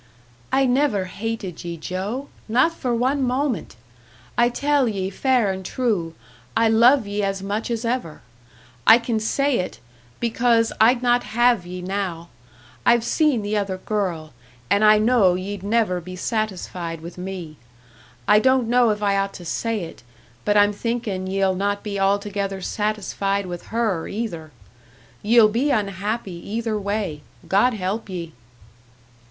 "I 0.51 0.65
never 0.65 1.05
hated 1.05 1.63
ye, 1.63 1.77
Joe! 1.77 2.27
Not 2.49 2.73
for 2.73 2.91
one 2.95 3.21
moment! 3.21 3.75
I 4.35 4.49
tell 4.49 4.87
ye 4.87 5.11
fair 5.11 5.51
and 5.51 5.63
true, 5.63 6.15
I 6.57 6.69
love 6.69 7.05
ye 7.05 7.21
as 7.21 7.43
much 7.43 7.69
as 7.69 7.85
ever. 7.85 8.23
I 8.87 8.97
can 8.97 9.19
say 9.19 9.59
it, 9.59 9.79
because 10.19 10.73
I'd 10.81 11.03
not 11.03 11.23
have 11.37 11.67
ye 11.67 11.83
now; 11.83 12.29
I've 12.83 13.03
seen 13.03 13.43
the 13.43 13.55
other 13.55 13.77
girl, 13.77 14.33
and 14.71 14.83
I 14.83 14.97
know 14.97 15.35
ye'd 15.35 15.61
never 15.61 16.01
be 16.01 16.15
satisfied 16.15 17.01
with 17.01 17.19
me. 17.19 17.57
I 18.27 18.39
don't 18.39 18.67
know 18.67 18.89
if 18.89 19.03
I 19.03 19.15
ought 19.17 19.35
to 19.35 19.45
say 19.45 19.81
it, 19.83 20.01
but 20.45 20.57
I'm 20.57 20.73
thinkin' 20.73 21.27
ye'll 21.27 21.53
not 21.53 21.83
be 21.83 21.99
altogether 21.99 22.59
satisfied 22.59 23.45
with 23.45 23.67
her, 23.67 24.07
either. 24.07 24.49
Ye'll 25.21 25.47
be 25.47 25.69
unhappy 25.69 26.41
either 26.53 26.79
way 26.79 27.21
God 27.47 27.75
help 27.75 28.09
ye!" 28.09 28.33